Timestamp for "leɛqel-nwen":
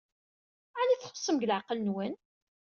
1.49-2.13